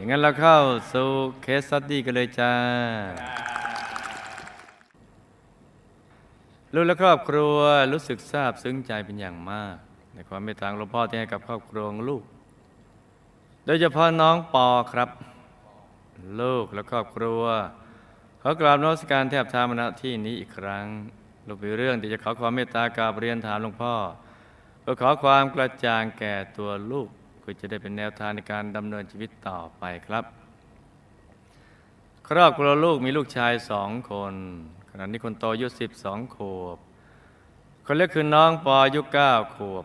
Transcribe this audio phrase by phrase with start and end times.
[0.00, 0.58] อ่าอย่างนั้นเราเข้า
[0.92, 1.08] สู่
[1.42, 2.52] case study กันเลยจ้า
[6.74, 7.56] ลูกและครอบครัว
[7.92, 9.76] รู้สึกซาบซึ้งใจเป็นอย่างมาก
[10.14, 12.22] ในความเมตตาหลวงพ่อที่ให้กับครอบครัวลูก
[13.66, 15.10] โดยเฉพาะน้องปอครับ
[16.40, 17.42] ลูกและครอบครัว
[18.40, 20.86] เขอกราบนมัสการแทบเท้ามาณที่นี้อีกครั้ง
[21.46, 23.94] ลูกมีเรื่องที่จะขอความเมตตากราบเรียนถามหลวงพ่อ
[24.80, 27.08] เพื่อขอความกระจ่างแก่ตัวลูก
[27.50, 30.24] พื่อจะได้เป็นแนวทางในการดำเนินชีวิตต่อไปครับ
[32.28, 34.34] ครอบครัวลูกมีลูกชายสองคน
[34.90, 36.78] ขณะนี้คนโตอายุสิบสองขวบ
[37.84, 39.84] คนเล็กคือน้องปออายุเก้าขวบ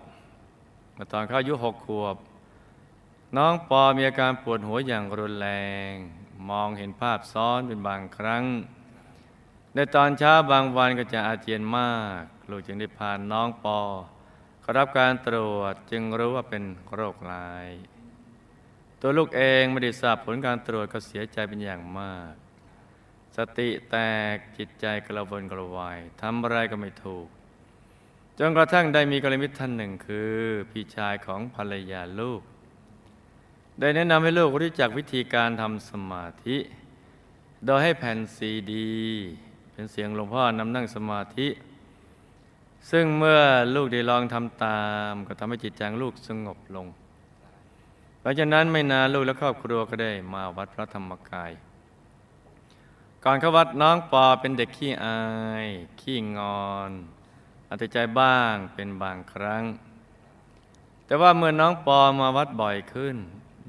[0.94, 2.16] เมื่อตอนเขาอายุหกขวบ
[3.38, 5.50] น้องปอมีอาการปวดหัวอย่างรุนแร
[5.90, 5.92] ง
[6.50, 8.44] มองเห็นภาพซ้อนเป็นบางครั้ง
[9.76, 13.80] ในตอนเช้าบางวันก็จะอาเจียนมาก ลูกจึงได้พาน้องปอ
[14.66, 16.64] เขารับการตรวจจึงรู้ว่าเป็น
[16.96, 17.68] โรคร้าย
[19.02, 22.34] ตัวลูกเองไม่ได้ทราบผลการตรวจก็เสียใจเป็นอย่างมาก
[23.36, 23.98] สติแต
[24.34, 27.28] กจิตใจกระวนกระวายทำอะไรก็ไม่ถูก
[28.40, 30.34] จนกระทั่งได้มีกรมิตรท่านหนึ่งคือ
[30.72, 32.42] พี่ชายของภรรยาลูก
[33.80, 36.58] ได้แนะนำให้ลูกรู้จักวิธีการทำสมาธิ
[37.66, 38.94] โดยให้แผ่นซีดี
[39.72, 41.48] เป็นเสียงหลวงพ่อนำนั่งสมาธิ
[42.92, 43.42] ซึ่งเมื่อ
[43.76, 46.88] ลูกได้ลองทำตาม ก็ทำให้จิตใจลูกสงบลง
[48.22, 51.52] หลังจากนั้นไม่นานลูกและครอบครัวก็ได้มาวัดพระธรรมกาย
[53.24, 55.22] ก่อนเข้าวัดน้องปอเป็นเด็กขี้อา
[55.66, 55.68] ย
[56.02, 56.92] ขี้งอน
[57.68, 59.64] อาแต่ใจบ้างเป็นบางครั้ง
[61.06, 63.18] แต่ว่าเมื่อน้องปอมาวัดบ่อยขึ้น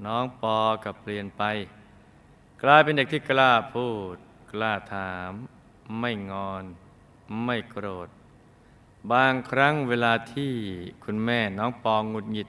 [0.06, 1.42] น้องปอกับเปลี่ยนไป
[2.62, 4.16] กลายเป็นเด็กที่กล้าพูด
[4.52, 5.32] กล้าถาม
[6.00, 6.64] ไม่งอน
[7.44, 8.08] ไม่โกรธ
[9.12, 10.52] บางครั้งเวลาที่
[11.04, 12.48] คุณแม่น้องปองหงุดหงิด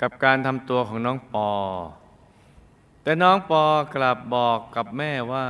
[0.00, 1.50] กับการทำตัวของน้องปอ
[3.02, 3.62] แต่น้องปอ
[3.94, 5.46] กลับบอกกับแม่ว่า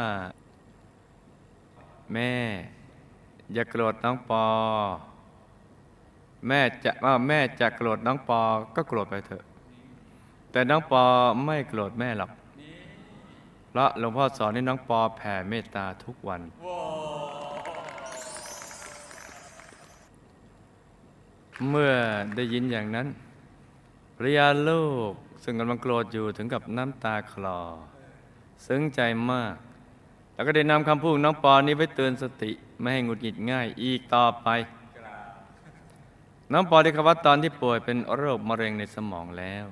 [2.12, 2.32] แม่
[3.52, 4.44] อย่าโกรธน้องปอ
[6.48, 8.40] แม่จะว่าแม่จะโกรธน้องปอ
[8.76, 9.44] ก็โกรธไปเถอะ
[10.50, 11.02] แต่น้องปอ
[11.44, 12.30] ไม่โกรธแม่หรอก
[13.68, 16.40] เพราะหลวงพ่อสอนให้น้องปอแผ่เมตตาทุกวัน
[21.70, 21.92] เมื่อ
[22.36, 23.06] ได้ยินอย่างนั้น
[24.16, 27.60] ภรรยาลูกซึ่งกำลังโกรธอยู่ถึงกับน้ำตาคลอ
[28.66, 29.00] ซึ้งใจ
[29.30, 29.54] มาก
[30.34, 32.50] แล้วก็ได้นำคำพูดน้องปอนี้ไว้เตือนสติ
[32.80, 34.48] ไม่ให้หงุดหงิดง่ายอีกต่อไป
[36.52, 39.66] น้องปอได้เข้าวัดตอนที่ป่วยเป็นโรคมะเร็งในสมองแล้ว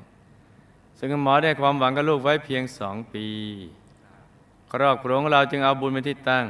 [0.99, 3.27] ซึ่งหมอได้ความหวังกับลูกไว้เพียงสองปี
[4.73, 6.47] ครอบครัวของเราจึงเอาบุญเป็นที่ตั้ง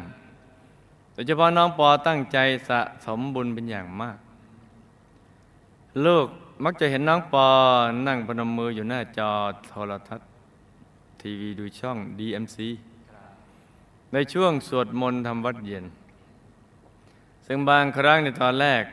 [1.13, 2.39] โดยเฉพาะน้องปอตั้งใจ
[2.69, 4.19] สะสมบุญเป็นอย่างมาก
[6.07, 6.27] ลูก
[6.65, 7.47] มักจะเห็นน้องปอ
[8.07, 9.31] นั่งพนมมืออยู่หน้าจอ
[9.67, 10.29] โทรทัศน์
[11.21, 12.57] ทีวีดูช่อง DMC
[14.13, 15.85] ในช่วงสวดมนต์ทำวัดเย็น
[17.47, 18.85] ซึ่งบางครั้งในตอนแรก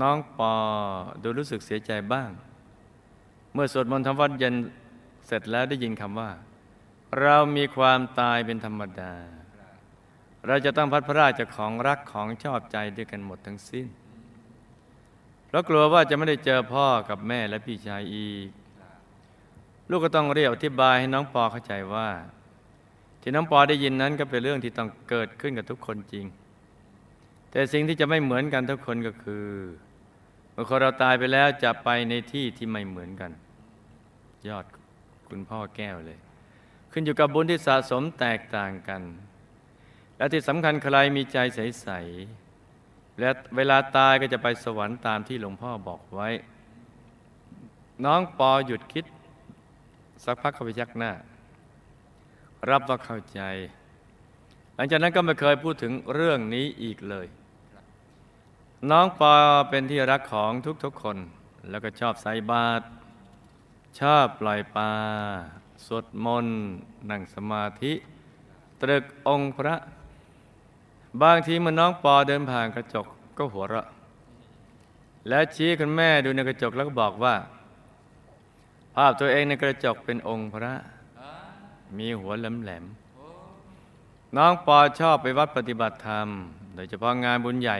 [0.00, 0.52] น้องปอ
[1.22, 2.30] ดูรู้สึกเสียใจบ้าง
[3.52, 4.54] เมื่อสวดมนต์ทำวัดเย็น
[5.26, 6.30] เสร็จแล้วได้ยินคำว่า
[7.20, 9.14] เรามีความตายเป็นธรรมดา
[10.46, 13.86] เราจะต้องพัดพระราชจากของรักของชอบใจด้วยกันหมดทั้งสิ้น
[15.52, 18.48] เพราะกลัวว่าจะไม่ได้เจอพ่อกับแม่และพี่ชายอีก
[19.90, 22.08] ลูกก็ต้องเรียกอธิบายให้น้องปอเข้าใจว่า
[23.20, 26.26] ที่น้องปอได้ยินนั้นก็เป็นเรื่องที่ต้องเกิดขึ้นกับทุกคนจริง
[27.50, 29.46] แต่สิ่งที่จะไม่เหมือนกันทุกคนก็คือ
[30.52, 33.30] เมื่อคนเราตายไปแล้วจะไปในที่ที่ไม่เหมือนกัน
[34.48, 34.64] ยอด
[35.28, 36.18] คุณพ่อแก้วเลย
[36.92, 39.02] ขึ้นอยู่กับบุญที่สะสมแตกต่างกัน
[40.16, 41.38] และที่สำคัญใครมีใจ
[41.82, 41.90] ใส
[43.20, 46.28] และเวลาตายก็จะไปสวรรค์ตามที่หลวงพ่อบอกไว้
[48.04, 49.04] น้องปอหยุดคิด
[50.24, 51.12] สักพักเขาไปยักหน้า
[52.70, 53.40] รับว่าเข้าใจ
[54.74, 57.26] หลังจากนั้นก็ไม่เคยพูดถึงเรื่องนี้อีกเลย
[58.90, 59.32] น้องปอ
[59.68, 60.52] เป็นที่รักของ
[60.84, 61.16] ทุกๆคน
[61.70, 62.84] แล้วก็ชอบใส่บาตร
[64.00, 64.92] ชอบปล่อยปลา
[65.86, 66.60] สวดมนต์
[67.10, 67.92] นั่งสมาธิ
[68.80, 69.74] ตรึกองค์พระ
[71.20, 73.06] บางทีเมื่อน้องปอเดินผ่านกระจก
[73.38, 73.86] ก็หัวเราะ
[75.28, 77.34] และชี้คุณแม่ดูในกระจกแล้วก็บอกว่า
[78.94, 80.74] ภาพตัวเองในกระจกเป็นองค์พระ
[81.98, 86.28] มีหัวแหลมๆน้องปอชอบไปวัดปฏิบัติธรรม
[86.74, 87.78] โดยเฉพาะงานบุญใหญ่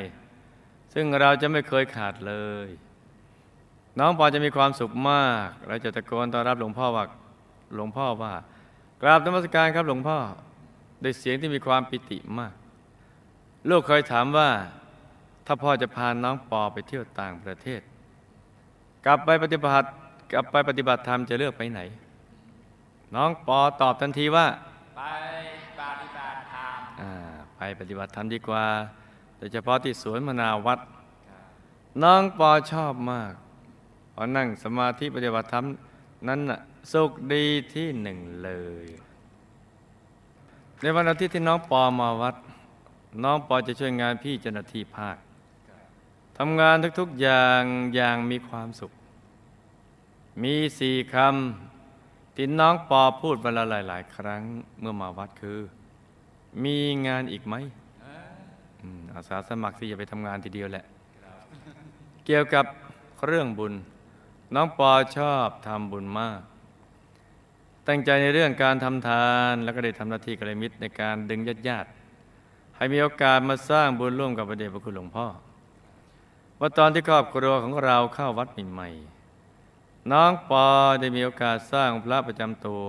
[0.95, 2.35] ซึ่งเราจะไม่เคยขาดเล
[2.67, 2.69] ย
[3.99, 7.05] น้องปอจะมีความสุขมากเราจะตะโกนต้อนรับหลวงพ่อว่า
[7.75, 8.33] หลวงพ่อว่า
[9.03, 10.19] กราบธรรมสการครับหลวงพ่อ
[11.03, 12.53] ด้วยเสียงที่มีความปิติมาก
[13.69, 14.51] ลูกเคยถามว่า
[15.47, 17.81] ถ้าพ่อจะพาน้องปอไปเที่ยวต่างประเทศ
[19.07, 19.87] กลับไปปฏิบัติ
[20.33, 21.81] กลับไปปฏิบัติธรรมจะเลือกไปไหน
[23.15, 24.47] น้องปอตอบทันทีว่า
[24.97, 25.03] ไป
[25.81, 27.13] ปฏิบัติธรรมอ่า
[27.57, 28.65] ไปปฏิบัติธรรมดีกว่า
[29.39, 30.81] โดยเฉพาะที่สวนมนาวัด
[32.03, 33.33] น้องปอชอบมาก
[34.15, 35.65] พอนั่งสมาธิปฏิบัติธรรม
[36.29, 36.61] นั้นน่ะ
[36.93, 37.45] สุขดี
[37.75, 38.51] ที่หนึ่งเล
[38.85, 38.87] ย
[40.81, 42.35] ในวันอาทิตย์ที่น้องปอมาวัด
[43.23, 45.17] น้องปอจะช่วยงานพี่เจ้าหน้าที่ภาค
[46.39, 47.63] ทำงานทุกๆอย่าง
[47.95, 48.93] อย่างมีความสุข
[50.43, 54.43] มีสี่คำที่น้องปอพูดเวละหลาย ๆ ครั้ง
[54.81, 55.61] เมื่อมาวัดคือ
[56.65, 56.77] มี
[57.07, 57.55] งานอีกไหม
[58.81, 60.85] อืมอาสาสมัครที่จะไปทำงานทีเดียวแหละ
[62.27, 62.65] เกี่ยวกับ
[63.27, 63.75] เรื่องบุญ
[64.55, 66.41] น้องปอชอบทำบุญมาก
[67.89, 71.89] ตั้งใจในเรื่องการทำทานแล้วก็ได้ทำหน้าที่กัลยมิตรในการดึงญาติญาติ
[72.93, 75.27] มีโอกาสมาสร้างบุญร่วมกับพระเดชพระคุณหลวงพ่อ
[76.61, 80.67] ว่าตอนที่ครอบครัวของเราเข้าวัดใหม่ๆน้องปอ
[81.01, 82.87] ได้มีโอกาสสร้างพระประจำตัว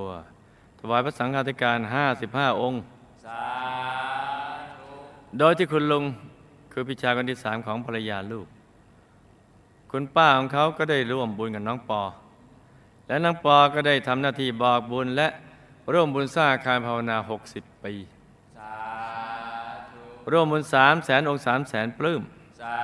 [0.79, 1.79] ถวายพระสังฆาธิการ
[2.19, 2.81] 55 องค์
[3.25, 3.43] สา
[4.77, 4.93] ธุ
[5.39, 6.03] โดยที่คุณลุง
[6.71, 8.47] คือพิชาคนที่สามของภรรยาลูก
[9.91, 12.01] คุณป้าของเขาก็ได้ร่วมบุญกับน้องปอ
[13.07, 15.27] และน้องปอก็ได้ทำหน้าที่บอกบุญและ
[15.93, 17.17] ร่วมบุญสร้างอาคารภาวนา
[17.51, 17.93] 60 ปี
[20.31, 22.21] ร่วมบุญสามแสนองค์สามแสนปลื้ม
[22.61, 22.77] สา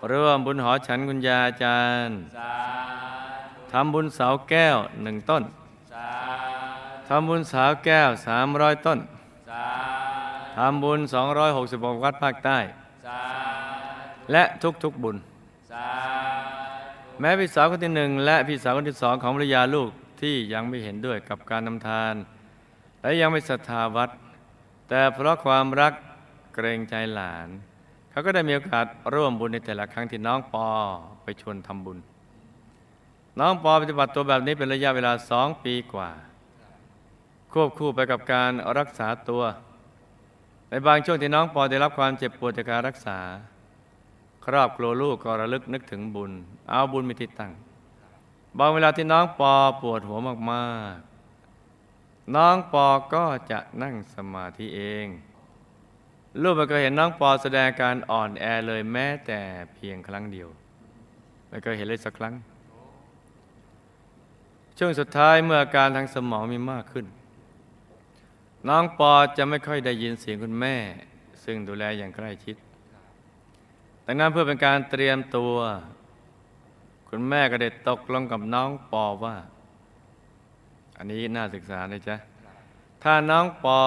[0.00, 2.52] ธุร่วมบุญหอฉันกุญญาอาจารย์สา
[3.56, 5.42] ธุทำบุญเสาแก้วหนึ่งต้น
[5.92, 6.08] สา
[7.08, 8.08] ธุทำบุญเสาแก้ว
[8.48, 8.98] 300ต้น
[9.50, 9.66] สา
[10.56, 11.00] ทำบุญ
[11.52, 12.58] 266วัดภาคใต้
[13.06, 13.20] สา
[14.32, 14.42] และ
[14.84, 15.16] ทุกๆบุญ
[15.72, 15.88] สา
[17.20, 19.90] แม้พี่สาวคนที่หนึ่งและพี่สาวคนที่สองของภรรยาลูก
[20.20, 22.14] ที่ยังไม่เห็นด้วยกับการนำทาน
[23.00, 24.10] และยังไม่ศรัทธาวัด
[24.88, 25.92] แต่เพราะความรัก
[26.56, 27.48] เกรงใจหลาน
[28.10, 30.66] เขาก็ได้มีโอกาสร่วมบุญในแต่ละครั้งที่น้องปอ
[31.22, 31.98] ไปชวนทำบุญ
[33.40, 36.10] น้องปอปฏิบัติตัวแบบนี้เป็นระยะเวลาสองปีกว่า
[37.52, 39.42] ควบคู่ไปกับการรักษาตัว
[40.68, 43.18] ในบางช่วงที่น้องปอได้รับความเจ็บปวดจากการรักษา
[44.46, 46.32] ครอบครัวลูกก็ระลึกนึกถึงบุญ
[46.68, 47.52] เอาบุญมีที่ตั้ง
[48.58, 50.18] บางเวลาที่น้องปอปวดหัว
[50.50, 50.66] มา
[50.96, 55.06] กๆ น้องปอก็จะนั่งสมาธิเอง
[56.42, 59.40] ลูกไม่เคยเห็นน้องปอแสดงการอ่อนแอเลยแม้แต่
[59.74, 60.48] เพียงครั้งเดียว
[61.48, 62.34] ไม่เคยเห็นเลยสักครั้ง
[64.78, 67.06] ช่วงสุดท้ายเมื่ออาการทางสมองมีมากขึ้น
[68.68, 70.76] น้องปอจะไม่ค่อยได้ยินเสียงคุณแม่
[71.44, 72.56] ซึ่งดูแลอย่างใกล้ชิด
[74.06, 75.54] ดังนั้นเพื่อเป็นการเตรียมตัว
[77.08, 79.36] คุณแม่ก็ได้ตกลงกับน้องปอว่า
[80.96, 82.16] อันนี้น่าศึกษานะจ๊ะ
[83.02, 83.80] ถ้าน้องปอ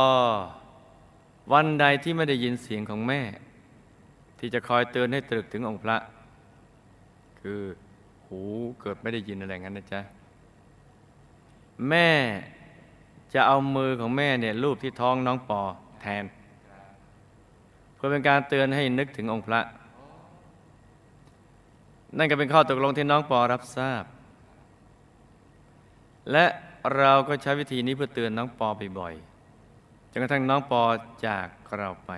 [1.54, 3.22] วันใดที่ไม่ได้ยินเสียงของแม่
[4.40, 5.98] ที่จะคอยเตือนให้ตรึกถึงองค์พระ
[7.42, 7.62] คือ
[8.28, 8.42] หู
[8.80, 10.02] เกิดไม่ได้ยินอะไรงั้นนะจ๊ะ
[11.90, 12.10] แม่
[13.34, 15.62] จะเอามือของแม่เนี่ยลูบที่ท้องน้องปอ
[16.02, 16.26] แทน
[17.96, 19.62] เพื่อเป็นการเตือนให้นึกถึงองค์พระ
[22.18, 24.04] นั่นก็เป็นข้อตกลงที่น้องปอรับทราบ
[26.32, 26.46] และ
[26.98, 28.68] เราก็ใช้วิธีนี้เพื่อเตือนน้องปอ
[29.00, 29.29] บ่อยๆ
[30.12, 30.84] จนกระทั่งน้องปอ
[31.28, 31.48] จาก
[31.78, 32.12] เราไป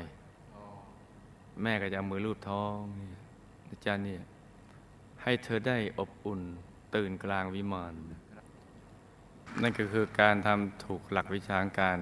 [1.61, 2.75] แม่ก็จะเอามือลูบท้อง
[3.69, 4.23] อาจารย์เนี่ย
[5.23, 6.41] ให้เธอได้อบอุ่น
[6.95, 7.95] ตื่นกลางวิมาน
[9.61, 11.97] นั่นก็คือการทำถูกหลักวิชาการ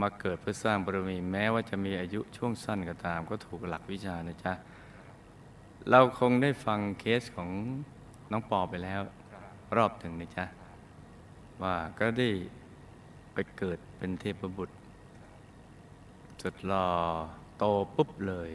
[0.00, 4.52] มาเกิดเพื่อสร้างบารมีแม้ว่าจะมีอายุช่วงสั้นก็ตาม ก็ถูกหลักวิชานะจ๊ะ
[5.90, 7.50] เราคงได้ฟังเคสของ
[8.30, 9.00] น้องปอไปแล้ว
[9.76, 10.44] รอบถึงนะจ๊ะ
[11.62, 12.28] ว่าก็ได้
[13.38, 14.76] ไปเกิดเป็นเทพบุตร
[16.42, 16.86] สุดหล่อ
[17.58, 17.64] โต
[17.96, 18.50] ปุ๊บเลย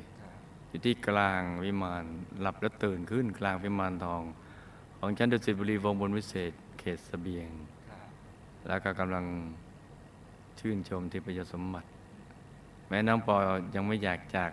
[0.68, 2.06] อยู่ที่กลางวิมาน
[2.42, 4.24] หลับแล้วตื่นขึ้นกลางวิมานทอง
[4.98, 7.50] ของชั้นดุสิตบุรีวงบนวิเศษเขตสเสบียง
[8.68, 9.26] แล้วก็กำลัง
[10.60, 11.90] ชื่นชมที่ประโยชน์สมบัติ
[12.88, 13.36] แม้น้องปอ
[13.76, 14.52] ยังไม่อยากจาก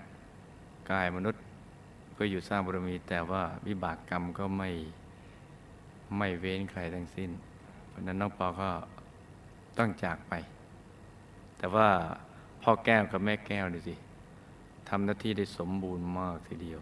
[0.91, 1.43] กายมนุษย์
[2.13, 4.71] เพื่ออยู่สร้างบารมี แต่ว่าวิบากกรรมก็ไม่
[6.19, 7.31] ไม่เว้นใครทั้งสิ้น
[7.89, 8.71] เพราะฉะนั้นน้องปอก็
[9.79, 10.33] ต้องจากไป
[11.59, 11.89] แต่ว่า
[12.63, 13.95] พ่อแก้วกับแม่แก้วนี่สิ
[14.89, 16.81] ทำหน้าที่ได้สมบูรณ์มากทีเดียว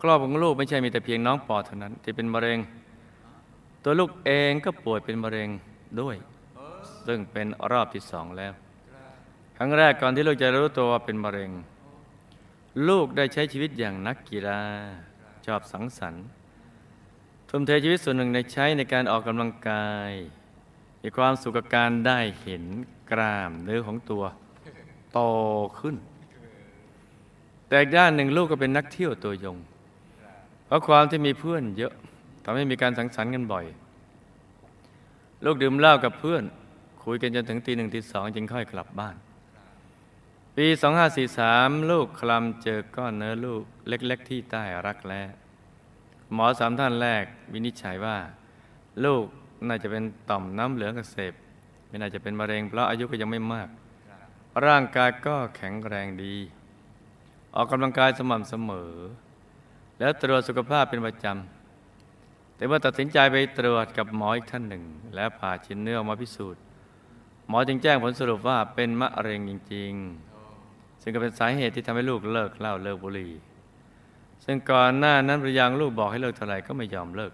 [0.00, 2.58] ครอบของลูกไม่ใช่มีแต่เพียงน้องปอเท่านั้น ที่เป็นมะเร็ง
[3.82, 5.48] ตัวลูกเองก็ป่วยเป็นมะเร็ง
[6.00, 6.16] ด้วย
[7.06, 8.52] ซึ่งเป็นรอบที่สองแล้ว
[9.56, 11.50] ครั้งแรกก่อนที่ลูกจะรู้ตัวว่าเป็นมะเร็ง
[12.88, 14.60] ลูกได้ใช้ชีวิตอย่างนักกีฬา
[15.46, 16.24] ชอบสังสรรค์
[17.48, 20.12] ทุ่มเทชีวิตส่วนหนึ่งในใช้ในการออกกำลังกาย
[21.06, 22.64] มีความสุขกับการได้เห็น
[23.10, 24.24] กล้ามเนื้อของตัว
[25.12, 25.20] โต
[25.78, 25.96] ขึ้น
[27.68, 29.56] แต่อีกด้านหนึ่งลูกก็เป็นนักเที่ยวตัวยง
[30.66, 31.92] เพราะความที่มีเพื่อนเยอะ
[32.44, 33.64] ทำให้มีการสังสรรค์กันบ่อย
[35.44, 36.44] ลูกดื่มเหล้ากับเพื่อน
[37.04, 39.16] คุยกันจนถึงตีหนึ่งตีสองจึงค่อยกลับบ้าน
[40.56, 40.66] ปี
[41.28, 45.22] 2543 ลูกคลำเจอก้อนเนื้อลูกเล็ก ๆ ที่ใต้รักแร้
[46.32, 48.16] หมอสามท่านแรกวินิจฉัยว่า
[49.04, 49.26] ลูก
[49.68, 51.34] น่าจะเป็นต่อมน้ำเหลืองอักเสบ
[51.88, 53.68] ไม่น่าจะเป็นมะเร็งเพราะอายุก็ยังไม่มาก
[54.66, 56.34] ร่างกายก็แข็งแรงดี
[57.54, 58.92] ออกกำลังกายสม่ำเสมอ
[59.98, 64.84] แล้วตรวจสุขภาพเป็นประจำแต่เมื่อตัดสินใจไปตรวจกับหมออีกท่านหนึ่ง
[65.14, 66.62] และผ่าชิ้นเนื้อมาพิสูจน์
[67.48, 69.92] หมอจึงแจ้งผลสรุปว่าเป็นมะเร็งจริง
[70.46, 73.32] ๆ ซึ่งก็เป็นสาเหตุที่ทำให้ลูกเลิกเหล้าเลิกบุหรี่
[74.44, 77.32] ซึ่งก่อนหน้านั้นภรรยาของลูกบอกให้เลิกเท่าไหร่ก็ไม่ยอมเลิก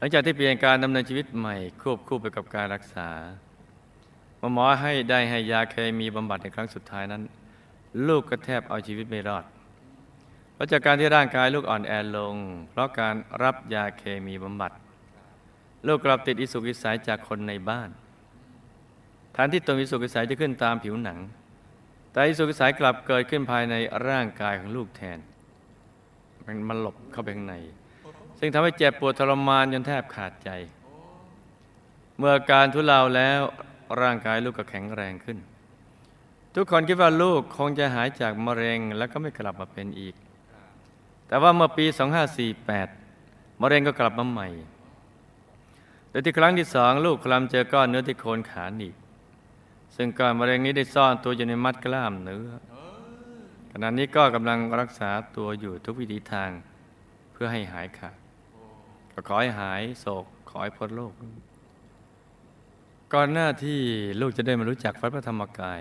[0.00, 3.08] หลังจากที่เปลี่ยนการดำเนินชีวิตใหม่ควบคู่ไปกับการรักษา
[4.54, 7.22] หมอให้ได้ให้ยาเคมีบำบัดในครั้งสุดท้ายนั้น
[8.08, 9.44] ลูกก็แทบเอาชีวิตไม่รอด
[10.54, 12.36] เพราะจากการที่ร่างกายลูกอ่อนแอลง
[12.70, 14.72] เพราะการรับยาเคมีบำบัด
[15.86, 17.88] ลูกกลับติดอิสุกอิสัยจากคนในบ้าน
[19.32, 21.18] แทนที่ตัวอิสุกอิสัยจะขึ้นตามผิวหนัง
[22.12, 23.74] แต่อิสุกอิสัยกลับเกิดขึ้นภายใน
[24.08, 25.18] ร่างกายของลูกแทน
[26.44, 27.56] มันมันหลบเข้าไปข้างใน
[28.38, 30.50] ซึ่งทำให้เจ็บปวดทรมานจนแทบขาดใจ
[32.18, 33.40] เมื่อการทุเลาแล้ว
[34.02, 35.38] ร่างกายลูกก็แข็งแรงขึ้น
[36.54, 40.14] ทุกคนคิดว่าลูกคงจะหายจากมะเร็งแล้วก็ไม่กลับมาเป็นอีก
[41.28, 41.84] แต่ว่าเมื่อปี
[42.68, 44.48] 2548 มะเร็งก็กลับมาใหม่
[46.10, 48.94] โดยที่ครั้งที่สองลูกคลำเจอก้อนเนื้อที่โคนขาหนีบ
[49.96, 52.50] ซึ่งก้อนมะเร็งนี้ได้ซ่อนตัวอยู่ในมัดกล้ามเนื้อ
[53.72, 56.50] ขณะนี้ก็กำลังรักษาตัวอยู่ทุกวิธีทาง
[57.32, 58.16] เพื่อให้หายขาด
[59.20, 61.12] ก็ขอให้หายโศกขอให้พ้นโรค
[63.14, 63.80] ก่อนหน้าที่
[64.20, 65.80] ลูกจะได้มารู้จักวัดพระธรรมกาย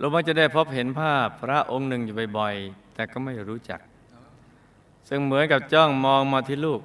[0.00, 3.80] ลูกมักจะได้พบเห็นภาพพระองค์หนึ่งอยู่บ่อยๆ แต่ก็ไม่รู้จัก
[5.08, 6.80] ซึ่งเหมือนกับจ้องมองมาที่ลูก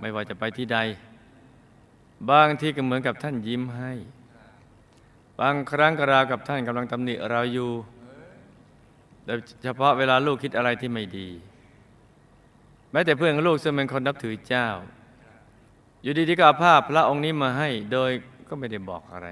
[0.00, 0.78] ไม่ว่าจะไปที่ใด
[2.30, 3.92] บางที่ก็เหมือนกับท่านยิ้มให้
[5.40, 7.70] บางครั้งกราวกับท่านกำลังตำหนิเราอยู่
[9.24, 11.28] โดยเฉพาะเวลาลูกคิดอะไรที่ไม่ดี
[12.92, 14.68] แม้แต่เพื่อนของลูกซึ่งเป็นคนนับถือเจ้า
[16.02, 18.10] อยู่ดีๆก็เอาภาพพระองค์นี้มาให้โดย
[18.48, 19.28] ก็ไม่ได้บอกอะไร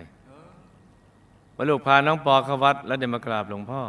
[1.57, 3.83] ว่าลูกพาน้องปอเข้าวัด แล้วเดินมากราบหลวงพ่อ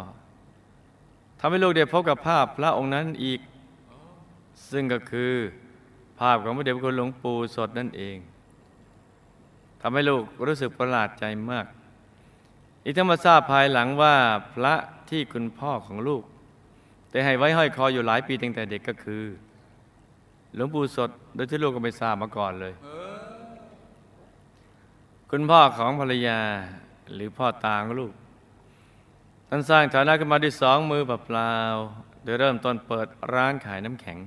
[1.39, 3.39] ทำให้ลูกได้พบกับภาพพระองค์นั้นอีก
[4.71, 5.33] ซึ่งก็คือ
[6.19, 8.17] ภาพของพระเดชพระคุณหลวงปู่สดนั่นเอง
[9.81, 11.65] ทำให้ลูกรู้สึกประหลาดใจมาก
[12.83, 14.15] อีกทั้งมาทราบภายหลังว่า
[14.53, 14.75] พระ
[15.09, 16.23] ที่คุณพ่อของลูก
[17.11, 19.23] ได้ให้ไว้ห้อยคออยู่หลายปีตั้งแต่เด็กก็คือ
[20.55, 22.73] หลวงปู่สด โดยที่ลูกก็ไม่ทราบมาก่อนเลย
[25.29, 26.39] คุณพ่อของภรรยา
[27.13, 28.13] หรือพ่อตาของลูก
[29.49, 34.17] ท่านสร้างฐานะขึ้นมาด้วยสองมือเปล่าๆโดยเริ่มต้นเปิดร้านขายน้ำแข็ง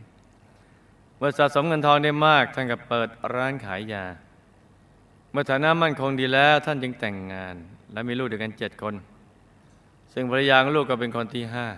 [1.16, 4.04] เมื่อสะสมเงินทองได้มากท่านก็เปิดร้านขายยา
[5.30, 7.54] เมื่อฐานะมั่นคงดีแล้วท่านจึงแต่งงาน
[7.92, 8.94] และมีลูกด้วยกันเจ็ดคน
[10.12, 11.68] ซึ่งภรรยาของลูกก็เป็นคนที่ห้า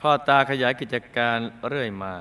[0.00, 2.12] พ่อตาขยายกิจการเรื่อยมา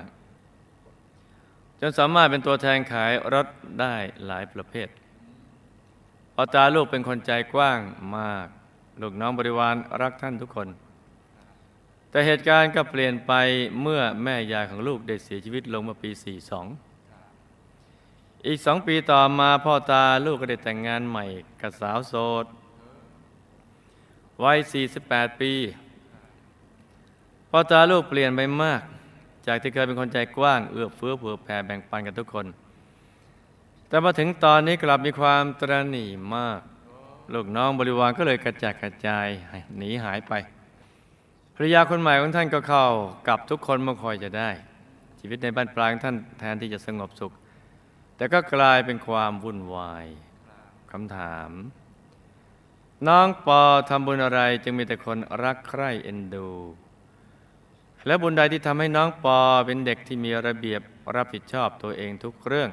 [1.84, 3.48] จนสามารถเป็นตัวแทนขายรถ
[3.82, 3.96] ได้
[4.26, 4.88] หลายประเภท
[6.36, 7.80] พ่อตาลูกเป็นคนใจกว้าง
[8.18, 8.48] มาก
[9.02, 10.68] ลูกน้องบริวารรักท่านทุกคน
[12.10, 13.34] แต่เหตุการณ์ก็เปลี่ยนไป
[13.82, 16.12] เมื่อแม่ยายของลูกได้เสียชีวิตลงเมื่อปี
[17.18, 21.26] 42 อีกสองปีต่อมาพ่อตาลูกก็ได้แต่งงานใหม่
[21.62, 22.46] กับสาวโสด
[24.44, 24.58] วัย
[25.00, 25.54] 48 ปี
[27.50, 28.82] พ่อตาลูกเปลี่ยนไปมาก
[29.48, 32.46] จากที่เคยเป็นคนใจกว้างเอื้อเฟื้อเผื่อแผ่แบ่งปันกับทุกคน
[33.88, 36.60] แต่มาถึงตอนนี้กลับมีความตระหนี่มาก
[37.34, 39.28] ลูกน้องบริวารก็เลยกระจายกระจาย
[39.78, 40.34] หนีหายไป
[41.56, 42.88] ภรรยาคนใหม่ของท่านก็เข้า
[43.28, 44.50] กับทุกคนเมื่อคอยจะได้
[45.20, 47.32] ชีวิตในบ้านปลางท่านแทนที่จะสงบสุข
[48.18, 50.06] แต่ก็กลายเป็นความวุ่นวาย
[50.92, 51.52] คำถาม
[53.08, 56.50] น้องปอทำบุญอะไรจึงมีแต่คนรักใคร่เอ็นดู
[58.06, 60.82] และบุญใดที่ทำให้น้องปอเป็นเด็กที่มีระเบียบ
[61.16, 62.70] รับผิดชอบตัวเองทุกเรื่อง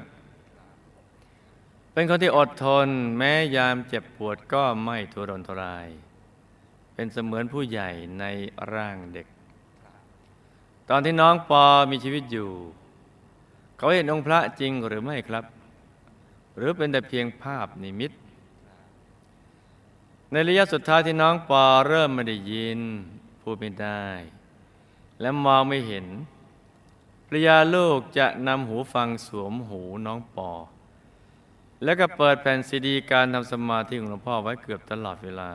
[1.93, 5.87] เป็นคนที่อดทนแม้ยามเจ็บปวดก็ไม่ทุรนทุราย
[6.93, 8.25] เป็นเสมือนผู้ใหญ่ใน
[8.73, 9.27] ร่างเด็ก
[10.89, 12.51] ตอนที่น้องปอมีชีวิตอยู่
[13.77, 15.45] เขาเห็นองค์พระจริงหรือไม่ครับ
[16.57, 18.11] หรือเป็นแต่เพียงภาพนิมิต
[20.31, 22.79] ในระยะสุดท้ายที่น้องปอเริ่มไม่ได้ยิน
[23.41, 24.05] พูดไม่ได้
[25.21, 26.05] และมองไม่เห็น
[27.27, 30.51] ภรรยาลูกจะนำหูฟังสวมหูน้องปอ
[31.83, 35.49] แล้วก็เปิดแผ่นซีดีการทำสมาธิของหลวงพ่อไว้เกือบตลอดเวลา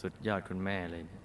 [0.00, 1.22] สุดยอดคุณแม่เลยเนี่ย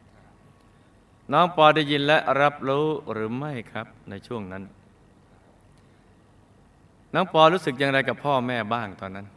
[1.33, 4.63] น้องปอได้ยินและรับรู้หรือไม่ครับในช่วงนั้น
[7.13, 9.27] น้องปอรู้สึกอย่างไรกับพ่อแม่บ้างตอนนั้น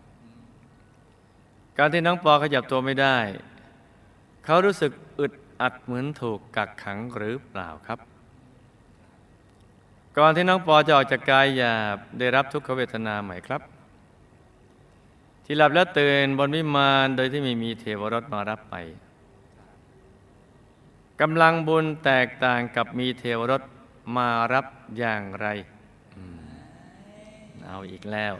[1.79, 3.17] การที่น้องปอขยับตัวไม่ได้
[4.45, 7.99] เขารู้สึกอึดอัดเหมือนถูกกักขังหรือเปล่าครับ
[10.19, 13.63] ก่อนที่น้องปอจะออกจากกายหยาบได้รับทุกขเวทนาไหมครับ
[15.45, 18.75] ที่หลับแล้วตื่นบนวิมานโดยที่ไม่มีเทวรถมารับไป
[21.21, 23.63] กำลังบุญแตกต่างกับมีเทวรถ
[24.17, 24.67] มารับ
[24.99, 25.47] อย่างไร
[26.17, 26.19] อ
[27.67, 28.35] เอาอีกแล้ว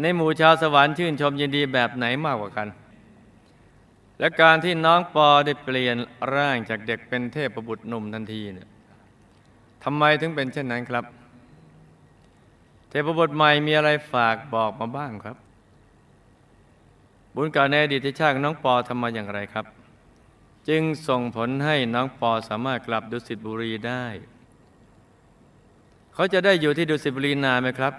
[0.00, 2.68] ในหมู่ชาวสวรรค์ชื่นชมยินดีแบบไหนมากกว่ากัน
[4.18, 5.96] และการที่น้องปอได้เปลี่ยน
[6.34, 8.68] ร่างจากเด็กเป็นเทพประบุตรหนุ่มทันทีเนี่ย
[9.84, 11.04] ทำไมถึงเป็นเช่นนั้นครับ
[12.88, 15.36] เทพบุตรใหม่มีอะไรฝากบอกมาบ้างครับ
[17.34, 19.66] บุญเก่าในอดีตชาติขน้องปอทำมาอย่างไรครับ
[20.68, 24.04] จึงส่งผลให้น้องปอสามารถกลับดุสิตบุรีได้
[26.14, 27.92] เขาจะได้อยู่ที่ดุสิตบุรีนานไหมครับ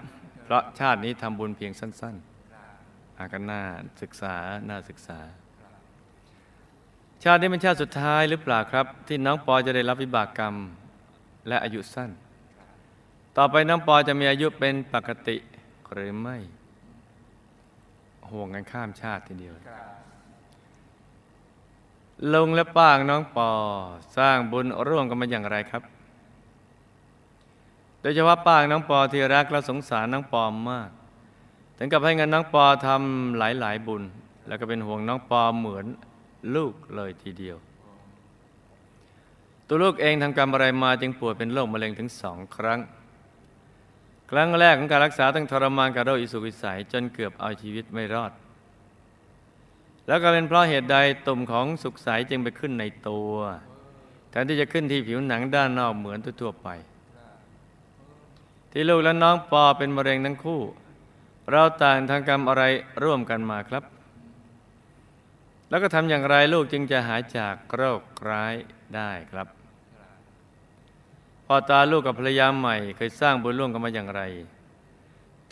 [0.44, 2.16] เพราะชาตินี้ทำบุญเพียงสั้น
[2.66, 3.62] ๆ อากันน่า
[4.02, 4.34] ศึกษา
[4.68, 5.18] น่าศึกษา
[7.22, 10.54] ชาตินี้เป็นชาติสุดท้ายหรือเปล่าครับ ที่น้องปอจะได้รับวิบากกรรม
[11.48, 12.10] และอายุสั้น
[13.36, 15.36] ต่อไปน้องปอจะมีอายุเป็นปกติ
[15.92, 16.36] หรือไม่
[18.30, 19.54] ห่วงกันข้ามชาติทีเดียว
[22.32, 23.50] ลุงและป้างน้องปอ
[24.16, 25.82] สร้างบุญร่วมกันมาอย่างไรครับ
[28.00, 30.90] โดยเฉพาะป้างน้องปอที่รักและสงสารน้องปอมาก
[31.78, 34.02] ถึงกับให้เงินน้องปอทำหลายๆบุญ
[34.48, 35.86] แล้วก็เป็นห่วงน้องปอเหมือน
[36.54, 37.56] ลูกเลยทีเดียว
[39.68, 42.80] ตัวลูกเองทำกรรมอะไรมาจึงป่วยเป็นโรคมะเร็งถึงสองครั้ง
[44.30, 48.32] ครั้งแรกของการรักษาต้องทรมานกับโรคอิสุกิสัยจนเกือบเอาชีวิตไม่รอด
[50.06, 50.96] แล้วก็เป็นเพราะเหตุใด
[51.26, 53.32] ตุ่มของสุขใสจึงไปขึ้นในตัว
[54.30, 56.68] แทนที่จะขึ้นที่ผิวหนังด้านนอกเหมือนทั่วไป
[58.72, 60.62] ที่ลูกและน้องปอเป็นมะเร็งทั้งคู่
[61.50, 62.62] เราต่างทางกรรมอะไร
[63.02, 63.84] ร่วมกันมาครับ
[65.68, 68.00] แล้วก็ทำอย่างไรลูกจึงจะหายจากโรค
[68.30, 68.54] ร้าย
[68.96, 69.46] ได้ครับ
[71.46, 74.22] พ่อตาลูกกับภรรยาใหม่เคยสร้างบุญร่วมกันมาอย่างไร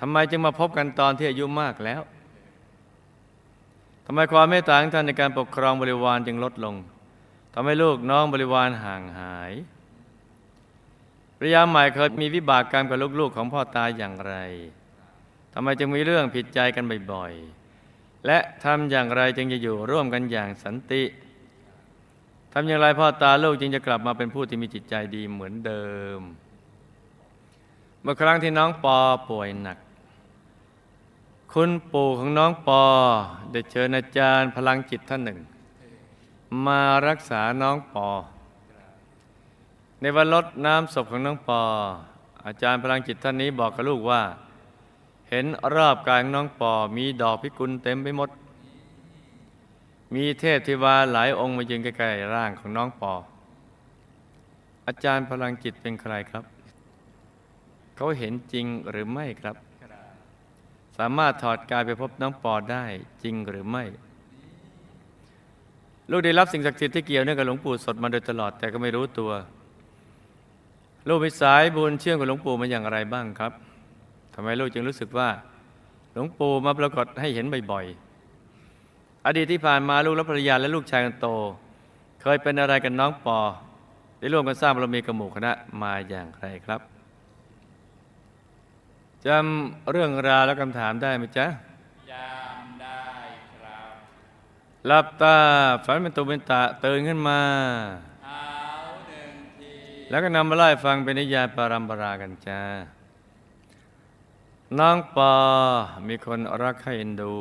[0.00, 2.00] ทำไมจึงมาพบกันตอนที่อายุมากแล้ว
[4.06, 6.74] ทำไมความเมตตาของท่านในการปกครองบริวารจึงลดลง
[7.54, 9.52] ทำให้ลูกน้องบริวารห่างหาย
[11.36, 14.34] ภรรยาใหม่เคยมีวิบากกรรมกับลูกๆของพ่อตาอย่างไร
[15.52, 21.02] ทำไมจึงมีเรื่องผิดใจกันบ่อยๆ และทำอย่างไรจึงจะอยู่ร่วมกันอย่างสันติ
[22.52, 25.86] ทำอย่างไรพ่อตาลูกจึงจะกลับมาเป็นผู้ที่มีจิตใจดีเหมือนเดิ
[26.18, 26.20] ม
[28.02, 28.96] เมื่อครั้งที่น้องปอ
[29.28, 29.78] ป่วยหนัก
[31.52, 32.82] คุณปู่ของน้องปอ
[33.52, 35.38] ได้เชิญอาจารย์พลังจิตท่านหนึ่ง
[36.66, 38.08] มารักษาน้องปอ
[40.00, 41.60] ในวันลดน้ำศพของน้องปอ
[42.46, 44.22] อาจารย์พลังจิตท่านนี้บอกกับลูกว่า
[45.30, 48.30] เห็นรอบกายของน้องปอมีดอกพิกุลเต็มไปหมด
[50.14, 53.14] มีเทพธิวาหลายองค์มายืนใกล้ๆร่างของน้องปอ
[54.86, 56.44] อาจารย์พลังจิตเป็นใครครับ
[57.96, 59.56] เขาเห็นจริงหรือไม่ครับ
[60.98, 62.84] สามารถถอดกายไปพบน้องปอได้
[63.22, 63.84] จริงหรือไม่
[66.10, 69.32] ลูกได้รับสิ่งศักดิ์สิทธิ์ที่เกี่ยวเนื่องกับหลวงปู่สดมาโดยตลอดแต่ก็ไม่รู้ตัว
[71.08, 73.52] ลูกมีสายบุญเชื่อมกับหลวงปู่มาอย่างไรบ้างครับ
[74.34, 75.28] ทำไมลูกจึงรู้สึกว่า
[76.12, 78.11] หลวงปู่มาปรากฏให้เห็นบ่อยๆ
[79.26, 81.28] อดีตที่ผ่านมาลูกและภรรยาและลูกชายคนโต
[82.22, 83.38] เคยเป็นอะไรกันน้องปอ
[84.18, 86.80] ได้ร่วมกันสร้างบารมีกระหมู่คณะมาอย่างไรครับ
[89.26, 91.46] จำเรื่องราวและคำถามได้ไหมจ๊ะ
[92.12, 93.02] จำได้
[93.54, 93.92] ครับ
[94.86, 95.36] หลับตา
[95.84, 97.40] ฝันเป็นตุเป็นตะตื่นขึ้นมา
[98.24, 98.40] เอา
[99.08, 99.74] หนึ่งที
[100.10, 102.60] แล้วก็นำมาไล่ฟังเป็นนิยายปารัมปรากันจ้า
[104.78, 105.32] น้องปอ
[106.08, 107.34] มีคนรักให้เอ็นดู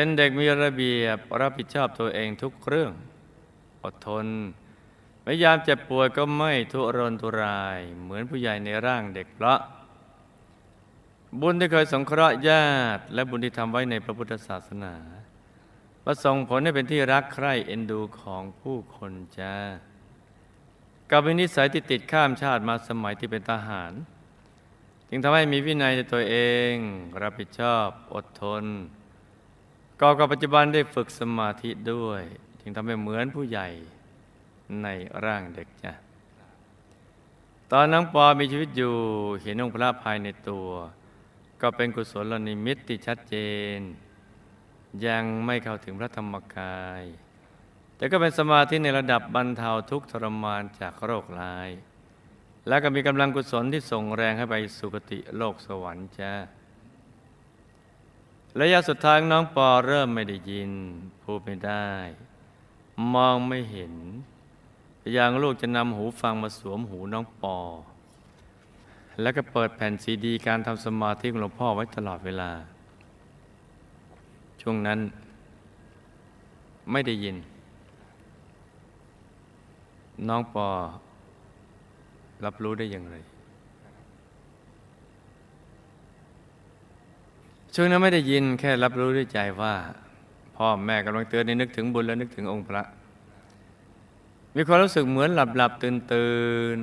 [0.00, 2.92] เป็นเด็กมีระเบียบรับผิดชอบตัวเองทุกเรื่อง
[3.84, 4.26] อดทน
[5.24, 9.60] พยายามเจ็บป่วยก็ไม่ทุรนทุราย เหมือนผู้ใหญ่ในร่างเด็กเพราะ
[11.40, 14.94] บุญที่เคยสงเคราะห์ญาติ และบุญที่ทำไว้ในพระพุทธศาสนา
[16.04, 19.54] ประส่งผลให้เป็นที่รักใคร่เอ็นดูของผู้คนจ้า
[21.10, 23.92] กับนิสัยที่ติดข้ามชาติมาสมัยที่เป็นทหาร
[25.08, 26.36] จึงทำให้มีวินัยในตัวเอ
[26.70, 26.72] ง
[27.22, 28.64] รับผิดชอบอดทน
[30.00, 32.22] ก็กับปัจจุบันได้ฝึกสมาธิด้วย
[32.60, 33.68] จึงทำให้เหมือนผู้ใหญ่
[34.82, 34.88] ใน
[35.24, 35.92] ร่างเด็กจ้ะ
[37.72, 38.94] ตอนน้องปอมีชีวิตอยู่
[39.42, 40.68] เห็นองค์พระภายในตัว
[41.60, 43.36] ก็เป็นกุศลนิมิตที่ชัดเจ
[43.76, 43.78] น
[45.06, 47.02] ยังไม่เข้าถึงพระธรรมกาย
[47.96, 51.70] แต่ก็เป็นสมาธิในระดับบรรเทาทุกทรมานจากโรคร้าย
[52.68, 56.32] แล้วก็มีกำลังกุศลที่ส่งแรงให้ไปสุคติโลกสวรรค์จ้า
[58.60, 60.72] ระยะสุดท้ายน้องปอเริ่มไม่ได้ยิน
[61.22, 61.88] พูดไม่ได้
[63.14, 63.94] มองไม่เห็น
[65.00, 67.56] พยางลูกจะนำหูฟังมาสวมหูน้องปอ
[69.20, 72.50] แล้วก็เปิดแผ่นซีดี การทำสมาธิของหลวงพ่อไว้ตลอดเวลา
[74.60, 74.98] ช่วงนั้น
[76.92, 77.36] ไม่ได้ยิน
[80.28, 80.68] น้องปอ
[82.44, 83.16] รับรู้ได้อย่างไร
[87.74, 89.74] ช่วงนั้นไม่ได้ยินแค่รับรู้ด้วยใจว่า
[90.56, 92.82] พ่อแม่กำลังเตือนให้นึกถึงบุญและนึกถึงองค์พระ
[94.56, 96.38] มีความรู้สึกเหมือนหลับหลับตื่นตื่
[96.76, 96.78] น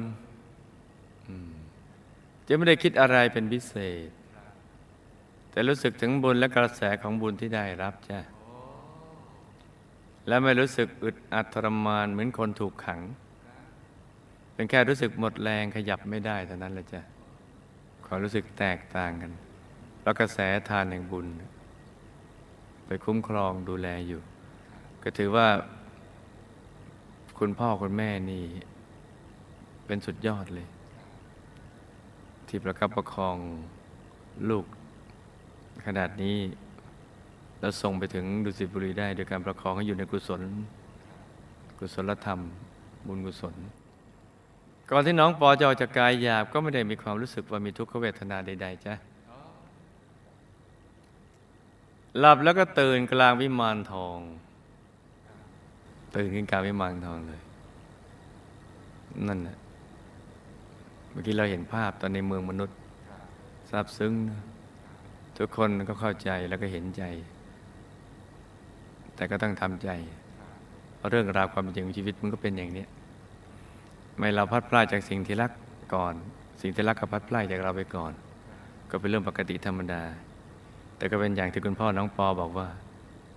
[2.48, 3.74] จะไม่ได้คิดอะไรเป็นพิเศ
[4.08, 4.10] ษ
[5.52, 8.20] แต่รู้สึกถึงบุญและกระแสของบุญที่ได้รับจ้ะ
[10.28, 13.02] และไม่รู้สึกอึดอัดทรมานเหมือนคนถูกขัง
[14.54, 17.02] เป็นแค่รู้สึกหมดแรงขยับไม่ได้เท่านั้นแหละจ้ะ
[18.06, 19.32] ความรู้สึกแตกต่างกัน
[20.06, 20.40] แล้วกระแส
[20.70, 21.28] ทานแห่งบุญ
[22.86, 24.22] ไปคุ้มครองดูแลอยู่
[25.04, 25.48] ก็ถือว่า
[27.40, 28.44] คุณพ่อคุณแม่นี่
[29.86, 30.68] เป็นสุดยอดเลย
[32.48, 33.38] ที่ประคับประคอง
[34.50, 34.66] ลูก
[35.86, 36.38] ขนาดนี้
[37.60, 40.42] แล้วส่งไปถึงดุสิตบุรีได้ โดยการประคองให้อยู่ในกุศล
[41.80, 42.40] กุศลธรรม
[43.08, 43.56] บุญกุศล
[44.92, 48.96] ก่อนที่น้องปอจะออกจากกายหยาบก็ไม่ได้มีความรู้สึกว่ามีทุกขเวทนาใด ๆจ้ะ
[52.20, 54.20] หลับแล้วก็ตื่นกลางวิมานทอง
[56.16, 57.42] ตื่นขึ้นกลางวิมานทองเลย
[59.28, 59.58] นั่นแหละ
[61.10, 62.78] เมื่อกี้เราเห็นภาพตอนในเมืองมนุษย์
[63.70, 64.42] ซาบซึ้งนะ
[65.38, 67.04] ทุกคนก็เข้าใจแล้วก็เห็นใจ
[69.16, 69.90] แต่ก็ต้องทำใจ
[71.10, 72.86] เรื่องราวความจริงของชีวิตมันก็เป็นอย่างนี้
[74.18, 75.52] ไม่เราพัดพลาดจากสิ่งที่รัก
[75.94, 76.14] ก่อน
[76.62, 78.12] สิ่งที่รักก็พัดพลาดจากเราไปก่อน
[78.90, 80.02] ก็เป็นเรื่องปกติธรรมดา
[80.98, 82.68] แต่ก็เป็นอย่างที่คุณพ่อน้องปอบอกว่า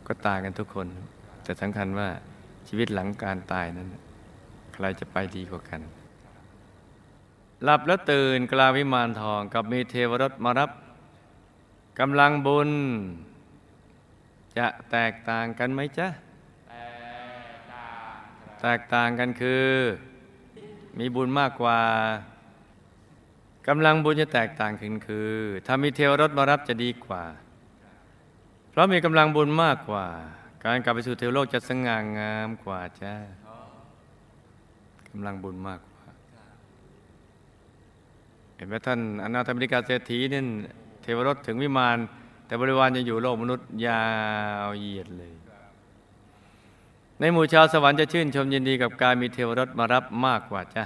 [0.06, 0.86] ก็ตายกันทุกคน
[1.44, 2.08] แต่สำคัญว่า
[2.68, 3.88] ชีวิตหลังการตายนั้น
[4.74, 5.80] ใครจะไปดีกว่ากัน
[7.64, 10.70] หลับแล้วตื่นกลาวิมานทองกับมีเทวรถมารับ
[12.00, 12.70] กำลังบุญ
[14.58, 16.08] จะแตกต่างกันไหมจ๊ะ
[18.62, 19.68] แตกต่างกันคือ
[20.98, 21.80] มีบุญมากกว่า
[23.68, 25.32] กำลังบุญจะแตกต่างกันคือ
[25.66, 27.24] ถ้ามีเทวรถมารับจะดีกว่า
[28.78, 30.06] ราะมีกำลังบุญมากกว่า
[30.64, 33.14] การกลับไปสู่เทวโลกจะสง่างามกว่าจ้า
[35.08, 36.04] กำลังบุญมากกว่า
[38.56, 40.42] เห็นไหมท่านอนาถมิกาเศรษฐีนี่
[41.02, 41.98] เทวรถถึงวิมาน
[42.46, 44.04] แต่บริวารยังอยู่โลกมนุษย์ยา
[44.66, 45.32] วเหยียดเลย
[47.20, 50.84] ในหมู่ชาวสวรรค์จะชื่นชมยินดีกับการมีเทวรถมารับมากกว่าจ้ะ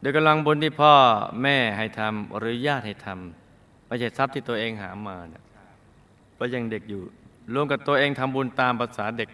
[0.00, 0.94] โดยกำลังบุญที่พ่อ
[1.42, 5.49] แม่ให้ทำหรือญาติให้ทำไม่ใช่ทรัพย์ที่ตัวเองหามานะเพ
[6.40, 7.02] ราะยังเด็กอยู่
[7.54, 9.28] รวมกับตัวเองทำบุญตามภาษาเด็ก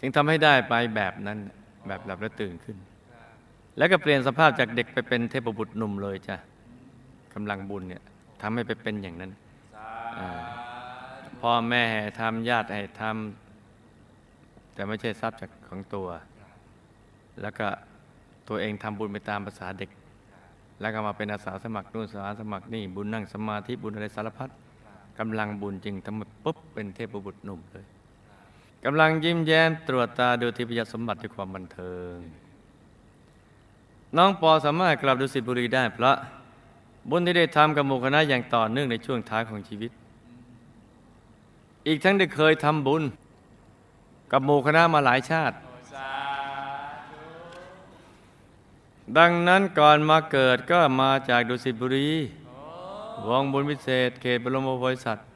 [0.00, 1.38] จึงทำให้ได้ไปแบบนั้น
[1.86, 2.76] แบบหลับและตื่นขึ้น
[3.76, 6.36] แล้วก็เปลี่ยนสภาพจากเด็กไปเป็นเทพบุตรหนุ่มเลยจ้ะ
[7.34, 8.02] กำลังบุญเนี่ย
[8.42, 9.32] ทำให้ไปเป็นอย่างนั้น
[11.40, 16.08] พ่อแม่ให้ทำญาติให้ทำแต่ไม่ใช่ทรัพย์จากของตัว
[17.42, 17.66] แล้วก็
[18.48, 19.90] ตัวเองทำบุญไปตามภาษาเด็ก
[20.80, 24.50] แล้วก็มาเป็นอาสาสมัครนู่นอาสาสมัครนี่บุญนั่งสมาธิบุญอะไรสารพัด
[25.18, 27.86] กำลังบุญจริงทำปุ๊บเป็นเทพบุตรหนุ่มเลย
[28.84, 32.16] กำลังยิ้มแย้มตรวจตาดูทิพยสมบัติด้วยความบันเทิง
[34.16, 36.16] น้องปอสามารถกลับดุสิตบุรีได้เพราะ
[37.10, 39.90] บุญที่ได้ทำกับหมู่คณะอย่างต่อเนื่องในช่วงท้ายของชีวิต
[41.86, 43.02] อีกทั้งได้เคยทำบุญ
[44.32, 45.56] กับหมู่คณะมาหลายชาติ
[49.18, 52.08] ดังนั้นก่อนมาเกิดก็มาจากดุสิตบุรี
[53.24, 55.26] วงบุญพิเศษ เขตบรมโพธิสัตว์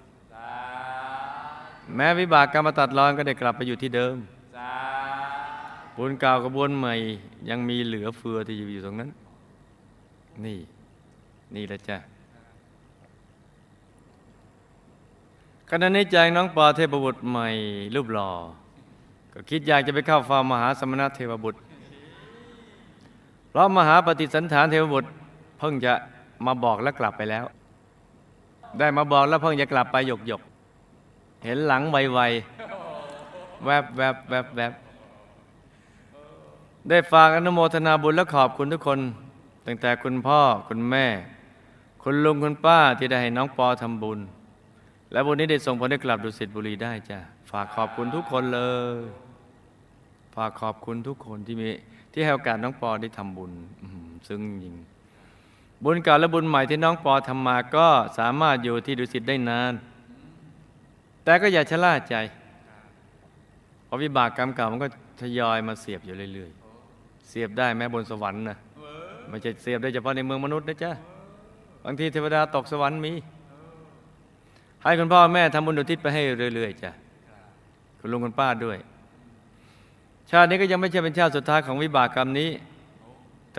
[1.95, 4.17] แม้วิบากกรรมตัดรอนก็ได้กลับไปอยู่ที่เดิม
[5.97, 6.95] บุญเก่ากับบุญใหม่
[7.49, 9.11] ยังมีเหลือเฟือที่อยู่ตรงนั้น
[10.45, 10.59] นี่
[11.55, 11.99] นี่แหละจ้ะ
[15.71, 17.49] ขณะนี้ใจน้องปอเทพบุตรใหม่
[17.95, 18.31] รูปหล่อ
[19.33, 21.59] ก็คิดอยากจะไปเข้าฟาร์มมหาสมณเทวบุตร
[23.51, 25.09] เพราะมหาปฏิสันฐานเทวบุตร
[25.59, 25.93] เพิ่งจะ
[26.47, 27.45] มาบอกแล้วกลับไปแล้ว
[28.79, 30.43] ได้มาบอกแล้วเพิ่งจะกลับไปหยกหยก
[31.45, 34.73] เห็นหลังไวๆแวบแวบแวบแวบ
[36.89, 38.99] ได้ฝากอนุโมทนาบุญและขอบคุณทุกคน
[39.67, 41.07] ตั้งแต่คุณพ่อคุณแม่
[42.03, 44.19] คุณลุงคุณป้าที่ได้ให้น้องปอทำบุญ
[45.13, 47.19] และบุญนี้ได้ส่งผลให้กลับดุสิตบุรีได้จ้ะ
[47.51, 48.61] ฝากขอบคุณทุกคนเล
[48.97, 49.01] ย
[50.35, 51.69] ฝากขอบคุณทุกคนที่มี
[52.13, 53.53] ที่ให้โอกาสน้องปอได้ทำบุญ
[54.29, 54.75] ซึ้งจริง
[55.85, 57.87] บุญเก่าและบุญใหม่ที่น้องปอทำมาก็
[58.19, 59.73] สามารถอยู่ที่ดุสิตได้นาน
[61.25, 62.15] แต่ก็อย่าชะล่าใจ
[63.85, 64.89] เพราะวิบากกรรมเก่ามันก็
[65.21, 68.57] ทยอยมาเสียบอยู่เรื่อยๆ เสียบได้แม้บนสวรรค์นะ
[69.29, 70.93] ไม่ใช่เสียบได้เฉพาะในเมืองมนุษย์นะจ๊ะ
[71.85, 73.13] บางทีเทวดาตกสวรรค์มี
[74.83, 76.23] ให้คุณพ่อแม่ทำบุญอุทิศไปให้
[76.55, 76.91] เรื่อยๆจ้ะ
[77.99, 78.79] คุณลุงคุณป้าด้วย
[80.31, 82.51] ชาตินี้ก็ยังไม่ใช่เป็นชาติสุดท้ายของวิบากกรรมนี้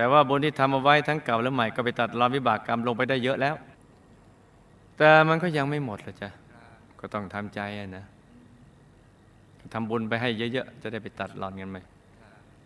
[0.01, 3.55] แต่ว่าบุญที่ทำเอาไว้ทั้งเก่าและใหม่ก็ไปตัดรอนวิบากกรรมลงไปได้เยอะแล้ว
[4.97, 6.29] แต่มันก็ยังไม่หมดละจ้ะ
[6.99, 7.59] ก็ต้องทำใจ
[7.97, 8.05] นะ
[9.73, 11.77] ทำบุญไปให้เยอะๆจะได้ไปตัดรอนกันไหม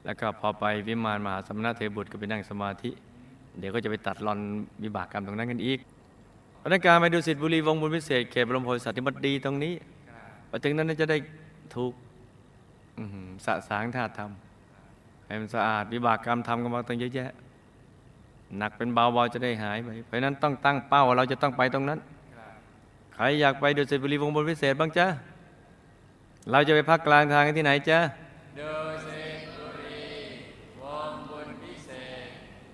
[0.06, 2.90] แล้วก็พอไปวิมานมหาสมณะเทวบุตรก็ไปนั่งสมาธิ
[3.60, 4.40] เดี๋ยวก็จะไปตัดรอน
[4.84, 5.80] วิบากกรรมตรงนั้นกันอีก
[6.62, 9.74] พนักการไปดูสิทธิบุรีวงบุญพิเศษเขตบรมโพธิสัตว์ที่มันดีตรงนี้
[10.50, 11.18] พอถึงนั้นจะได้
[11.76, 11.94] ถูก
[13.46, 14.32] สะสางธาตุธรรม
[15.28, 17.32] ให้มันสะอาดวิบากกรรมทำกันมาตั้งเยอะแยะ
[18.58, 22.00] หนักเป็นเบาๆจะได้หายไป เพราะนั้นต้องตั้งเป้าว่าเราจะต้องไปตรงนั้น
[23.14, 25.08] ใครอยากไปดูสิทธิบุรีวงบนพิเศษบ้างจ๊ะ
[26.52, 28.00] เราจะไปพักกลางทางที่ไหนจ๊ะ
[28.60, 28.74] ดู
[29.08, 29.22] สิ
[29.58, 30.06] บุรี
[30.82, 31.90] วงบุญพิเศ
[32.28, 32.30] ษ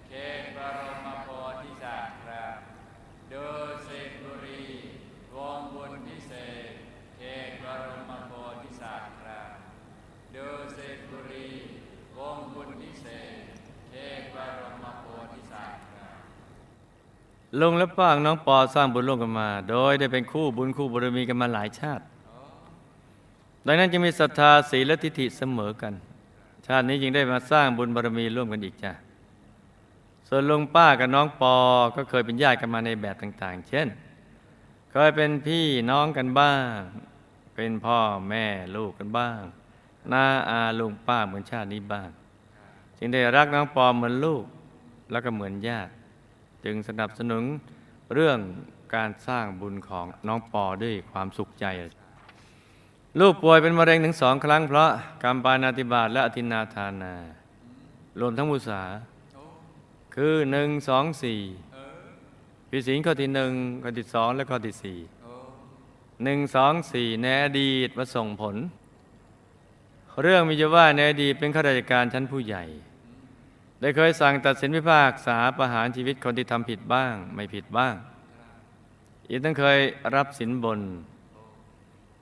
[0.09, 1.29] เขตบรมโพ
[1.61, 2.57] ธิสัตว์ครับ
[3.33, 3.45] ดู
[3.87, 4.61] สิบุรี
[5.35, 6.33] วงบุญพิเศ
[6.69, 6.71] ษ
[7.17, 9.49] เขตบรมโพธิสัตว์ครับ
[10.35, 11.47] ดูสิบุรี
[12.17, 13.07] วงบุญพิเศ
[13.39, 13.43] ษ
[13.89, 16.17] เขตบรมโพธิสัตว์ครับ
[17.59, 22.03] ลุงและป้างน้องปอสร้างบุญร่วมกันมา โดยได้เป็นคู่บุญคู่บารมีกันมาหลายชาติ
[23.65, 25.93] ดังนั้นจึงมีศรัทธาศีลและทิฏฐิเสมอกัน
[26.65, 28.91] ชาตินี้จึงได้มาสร้างบุญบารมีร่วมกันอีกจ้ะ
[30.27, 31.55] ส่วนลุงป้ากับน้องปอ
[31.95, 33.87] ก็เคยเป็นญาติกันมาในแบบต่าง ๆ เช่น
[34.91, 36.75] เคยเป็นพี่น้องกันบ้าง
[37.55, 39.41] เป็นพ่อแม่ลูกกันบ้าง
[40.11, 42.09] น้าอาลุงป้าเหมือนชาตินี้บ้าง
[42.97, 44.45] จึงได้รักน้องปอเหมือนลูก
[45.11, 45.91] แล้วก็เหมือนญาติ
[46.65, 47.43] จึงสนับสนุน
[48.13, 48.39] เรื่อง
[48.95, 51.65] การสร้างบุญของน้องปอด้วยความสุขใจ
[53.19, 54.89] ลูกป่วยเป็นมะเร็งถึงสองครั้งเพราะ
[55.23, 57.13] กรรมปานาติบาตและอธินาทานา
[58.19, 58.81] รวมทั้งมุสา
[60.15, 61.41] คือหนึ่งสองสี่
[62.69, 63.51] พิสิงข้อที่หนึ่ง
[63.83, 64.99] ข้อที่สองและข้อที่สี่
[66.23, 68.55] หนึ่งสองสี่ในอดีตมาส่งผล
[70.21, 72.63] เรื่องมีจะว่าในอดีตเป็นข้าราชการชั้นผู้ใหญ่
[73.81, 77.95] ได้เคยสั่งตัดสินพิพากษาประหารชีวิตคนที่ทำผิดบ้าง ไม่ผิดบ้าง
[79.29, 79.79] อีกทั้งเคย
[80.15, 80.79] รับสินบน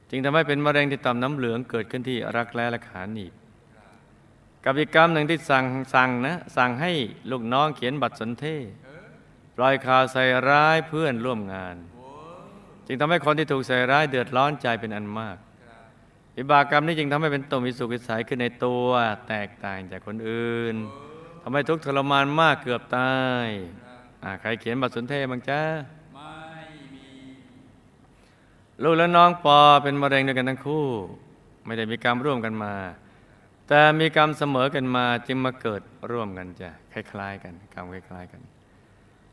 [0.09, 3.33] จึงทำให้เป็นมะเร็งที่ต่อมน้ำเหลืองเกิดขึ้นที่รักแร้และขาหนีบ
[4.65, 6.91] กับอีกกรรมหนึ่งที่สั่งสั่งนะสั่งให้
[7.31, 8.65] ลูกน้องเขียนบัตรสนเทศ
[9.55, 11.75] ปล่อยข่าวใส่ร้ายเพื่อนร่วมงาน
[12.87, 15.37] จึงทำให้คนที่ถูกใส่ร้ายเดือดร้อนใจเป็นอันมาก
[16.35, 18.87] วิบากกรรมนี้จึงทำให้เป็นตุ่มวิสุขิสัยขึ้นในตัว
[19.27, 20.75] แตกต่างจากคนอื่น
[21.41, 23.13] ทำให้ทุกข์ทรมานมากเกือบตา
[23.45, 23.47] ย
[24.41, 25.61] ใครเขียนบัตรสนเทศบ้างจ้า
[26.13, 26.27] ไม่
[26.93, 27.07] มี
[28.83, 30.87] ลูกและน้องปอเป็นมะเร็งด้วยกันทั้งคู่
[31.65, 32.73] ไม่ได้มีกรรมร่วมกันมา
[33.67, 38.41] แต่มีกรรมเสมอกันมาจึงมาเกิดร่วมกันจ้ะคล้ายๆ กันกรรมคล้าย ๆ กัน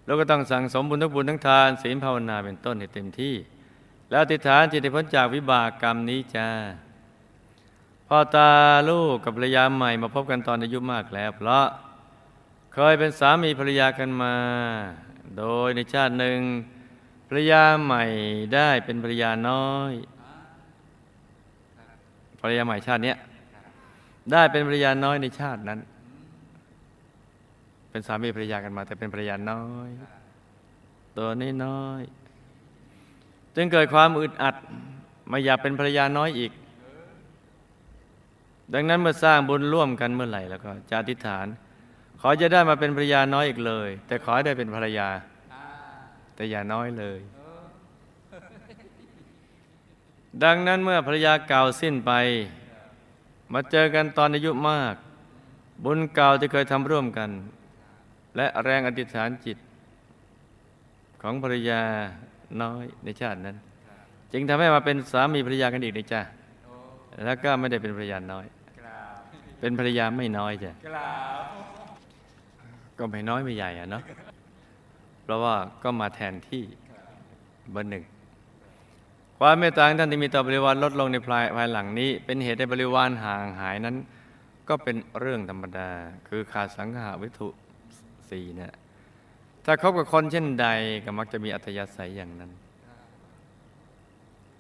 [0.05, 3.35] เราก็ต้องสั่งสมบุญทุกบุญทั้งทานศีลภาวนาเป็นต้นให้เต็มที่
[4.11, 6.49] แล้วอธิฐานจิตพ้นจากวิบากกรรมนี้จ้า
[8.09, 8.51] พ่อตา
[8.91, 11.67] ลูกกับภรรยาใหม่มาพบกันตอนอายุมากแล้ว เพราะ
[12.79, 14.35] เคยเป็นสามีภรรยากันมา
[15.39, 16.41] โดยในชาติหนึ่ง
[17.29, 18.05] ภรรยาใหม่
[18.55, 19.93] ได้เป็นภรรยาน้อย
[22.41, 23.15] ภรรยาใหม่ชาตินี้
[24.33, 25.81] ได้เป็นภรรยาน้อยในชาตินั้น
[27.91, 29.89] เป็นสามีภรรยากันมา แต่เป็นภรรยาน้อย
[31.19, 32.03] ตัวนี้น้อย
[33.57, 34.55] จึงเกิดความอึดอัด
[35.29, 36.53] ไม่อยากเป็นภรรยาน้อยอีก
[38.75, 41.49] ดังนั้นเมื่อสร้างบุญร่วมกันเมื่อไหร่แล้วก็จะอธิษฐาน
[42.21, 45.09] ขอจะได้มาเป็นภรรยาน้อยอีกเลย แต่ขอให้ได้เป็นภรรยา
[46.35, 47.21] แต่อย่าน้อยเลย
[50.45, 52.13] ดังนั้นเมื่อภรรยาเก่าสิ้นไป
[53.53, 54.95] มาเจอกันตอนอายุมาก
[55.85, 57.31] บุญเก่าที่เคยทำร่วมกัน
[58.37, 59.59] และแรงอธิษฐานจิต
[61.23, 61.81] ของภรรยา
[62.63, 63.57] น้อยในชาตินั้น
[64.33, 66.23] จึงทำให้มาเป็นสามีภรรยากันอีกนะจ้ะ
[67.25, 68.47] แล้วก็ไม่ได้เป็นภรรยาน้อย
[69.61, 70.73] เป็นภรรยาไม่น้อยจ้ะ
[72.99, 74.03] ก็ไม่น้อยไม่ใหญ่อะเนาะ
[75.23, 76.63] เพราะว่าก็มาแทนที่
[77.73, 78.05] เบอร์หนึ่ง
[79.39, 83.97] ความเมตตางท่านที่มีต่อบริวารลดลงในภายภายหลังนี้ เป็นเหตุให้บริวารห่างหายนั้น
[84.69, 85.89] ก็เป็นเรื่องธรรมดา
[86.29, 87.49] คือขาดสังหาวิถุ
[88.31, 88.73] สีเนี่ย
[89.65, 90.67] ถ้าคบกับคนเช่นใด
[91.05, 92.51] ก็มักจะมีอัธยาศัยอย่างนั้น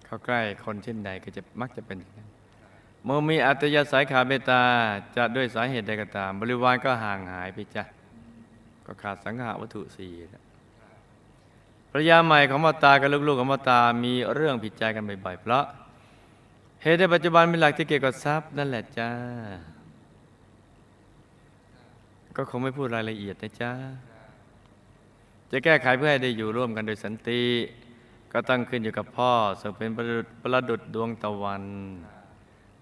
[0.06, 2.28] เข้าใกล้คนเช่นใดก็จะมักจะเป็นอย่างนั้น
[3.04, 4.62] เมื่อมีอัตยาสายขาดเมตตา
[5.16, 7.84] จะด้วยสาเหตุใดก็ตาม บริวารก็ห่างหายไปจ้ะ
[8.86, 10.44] ก็ขาดสังหาวัตถุสี่นะ
[11.90, 15.64] ภรรยาใหม่ของมาตากับลูกๆของมาตามีเรื่องผิดใจกันบ่อยๆเพราะ
[16.82, 19.10] เหตุในปัจจุบันเป็นหลักที่เกี่ยวกับทรัพย์นั่นแหละจ้า
[22.36, 23.72] ก็คงไม่พูดรายละเอียดนะจ้า
[25.50, 27.42] จะแก้ไขเพื่อให้ได้อยู่ร่วมกันโดยสันติ
[28.32, 31.64] ก็ตั้งขึ้นอยู่กับพ่อซึ่งเป็นประดุจประดุดดวงตะวัน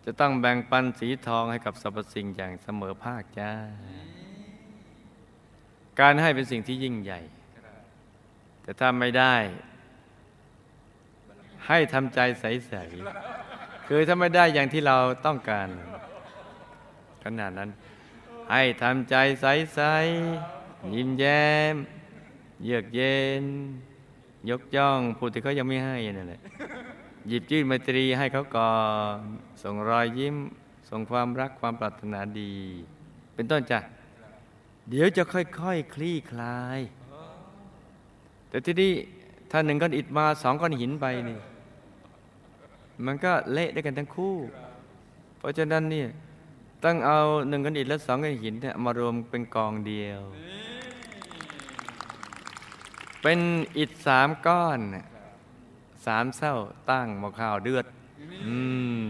[0.04, 3.52] จะต้องแบ่งปันสีทองให้กับสรรพสิ่งอย่างเสมอภาคจ้า
[6.00, 7.20] การให้เป็นสิ่งที่ยิ่งใหญ่
[8.62, 9.34] แต่ถ้าไม่ได้
[11.66, 15.68] ให้ทำใจใสๆคือถ้าไม่ได้อย่างที่เราต้องการ
[17.24, 17.70] ขนาดนั้น
[18.52, 21.74] ให้ทำใจใสๆยิ้มแย้ม
[22.64, 23.44] เยือกเย็น
[24.50, 26.40] ยกย่องผู้ที่เขายังไม่ให้นั่นแหละ
[27.28, 28.72] หยิบยื่นไมตรีให้เขาก่อ
[29.14, 29.16] น
[29.62, 30.36] ส่งรอยยิ้ม
[30.90, 32.52] ส่งความรักความปรารถนาดี
[33.34, 33.78] เป็นต้นจ้ะ
[34.88, 35.62] เดี๋ยวจะค่อยๆค
[35.94, 36.78] คลี่คลาย
[38.48, 38.92] แต่ที่นี่
[39.50, 41.38] ถ้าหนึ่งก้อนอิฐมาสองก้อนหินไปนี่
[43.04, 44.34] มันก็เละด้วยกันทั้งคู่
[45.38, 46.08] เพราะฉะนั้นเนี่ย
[46.84, 47.18] ต้องเอา
[47.48, 50.20] หนึ่งก้อนอิฐและสองก้อนหินเนี่ยมารวมเป็นกองเดียว
[53.22, 53.38] เป็น
[53.78, 54.80] อิฐสามก้อน
[56.06, 56.54] สามเศร้า
[56.90, 57.86] ตั้งหมอข้าวเดือด
[58.44, 58.54] อื
[59.04, 59.08] ม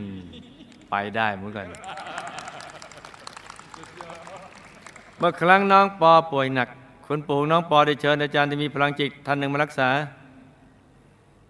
[0.91, 1.67] ไปได้เหมือนกัน
[5.19, 6.69] เมื่อครั้งน้องปอป่วยหนัก
[7.07, 9.91] คุณปู่น้องปอได้เชิญอาจารย์ที่มีพลังจิตท่านหนึ่งมารักษา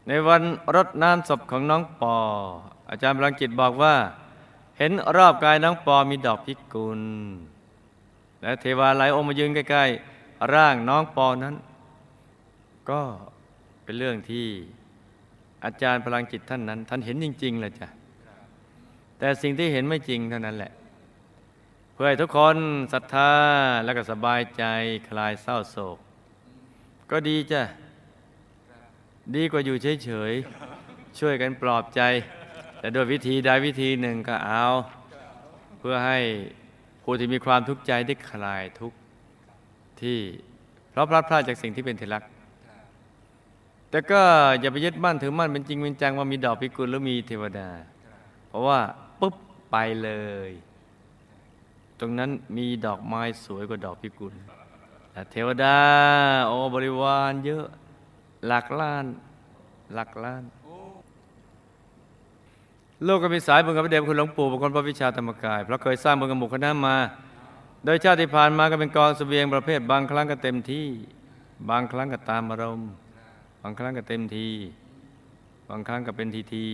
[0.09, 0.43] ในวัน
[0.77, 2.15] รดน้ำศพของน้องปอ
[2.91, 3.95] อาจารย์พลังจิตบอกว่า
[4.79, 7.01] เห็นรอบกายน้องปอมีดอกพิกุล
[8.43, 11.55] และเทวาหลายองค์มายืนใกล้ๆ ร่างน้องปอนั้น
[12.91, 13.01] ก็
[13.85, 14.47] เป็นเรื่องที่
[15.65, 17.89] อาจารย์พลังจิตท่านนั้น ท่านเห็นจริงๆเลยจ้ะ
[19.19, 20.73] แต่สิ่งที่เห็นไม่จริงเท่านั้นแหละ
[21.95, 22.57] เพื่อให้ทุกคน
[22.93, 23.33] ศรัทธา
[23.85, 24.65] และก็สบายใจ
[25.09, 25.99] คลายเศร้าโศก
[27.11, 27.63] ก็ดีจ้ะ
[29.37, 32.01] ดีกว่าอยู่เฉยๆ ช่วยกันปลอบใจ
[32.79, 34.65] แต่ด้วยวิธีใดวิธีหนึ่งก็เอา
[35.79, 36.19] เพื่อให้
[37.03, 38.99] ผู้ที่มีความทุกข์ใจได้คลายทุกข์
[40.01, 40.19] ที่
[40.91, 42.23] เพราะพลาดพลาดจากสิ่งที่เป็นที่รัก
[43.91, 44.23] แต่ก็
[44.61, 47.71] อย่าไปยึดมั่นถือมั่นเป็นจริงเป็นจังว่ามีดอกพิกุลหรือมีเทวดา
[48.49, 48.79] เพราะว่า
[49.21, 49.35] ปุ๊บ
[49.71, 50.11] ไปเล
[50.49, 50.51] ย
[52.01, 54.35] ตรงนั้นมีดอกไม้สวยกว่าดอกพิกุล
[55.13, 55.79] แต่เทวดา
[56.49, 57.67] โอบริวารเยอะ
[58.47, 59.05] หลักล้าน
[59.95, 60.43] หลักล้าน
[63.05, 66.97] โลกก็มีสายบุญกับพระเดชคุณหลวงปู่บุคคลพระวิชาธรรมกาย เพราะเคยสร้างบุญกับหมู่คณะมา
[67.85, 70.87] โดยชาติที่ผ่านมาก็เป็นกองเสบียงประเภท บางครั้งก็เต็มที่
[71.71, 72.91] บางครั้งก็ตามอารมณ์
[73.63, 74.49] บางครั้งก็เต็มที
[75.71, 76.67] บางครั้งก็เป็นทีที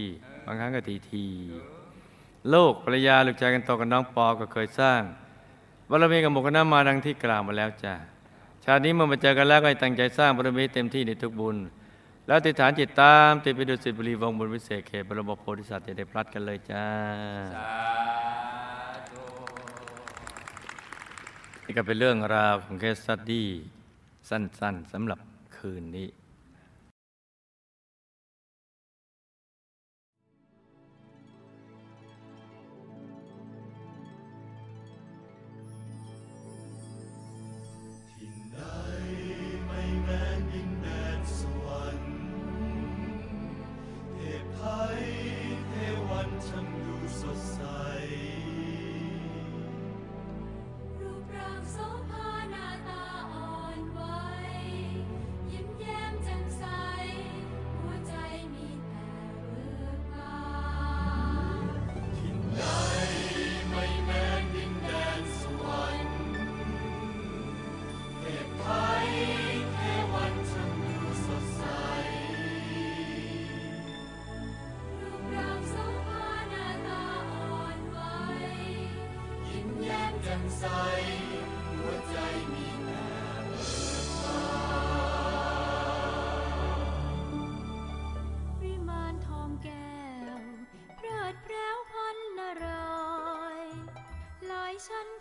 [0.46, 1.24] บางครั้งก็ทีที
[2.54, 5.02] ลูกภรรยาลูกชายกันโตกับน้องปอก็เคยสร้าง
[5.90, 7.94] บารมีกับหมู่คณะมาดังที่กล่าวมาแล้วจ้า
[8.64, 11.56] ชาตินี้เมื่อมาเจอกันแล้วก็ให้ตั้งใจสร้างบารมีเต็มที่ในทุกบุญ
[12.26, 16.84] แล้วติดฐานจิตตามติดไปดูสิบุรีวงบุญวิเศษเขตบรมโพธิสัตว์จะได้พลัดกันเลยจ้า
[17.56, 17.72] สา
[19.10, 19.22] ธุ
[21.64, 23.48] นี่ก็เป็นเรื่องราวของเคสสตดี้
[24.28, 25.18] สั้นๆสำหรับ
[25.56, 26.08] คืนนี้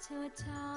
[0.10, 0.69] so tall.